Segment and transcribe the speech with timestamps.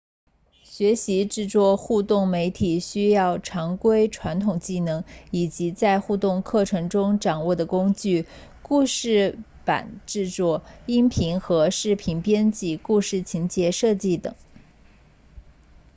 [0.63, 8.25] 学习制作互动媒体需要常规传统技能以及在互动课程中掌握的工具
[8.63, 14.33] 故事板制作音频和视频编辑故事情节设计等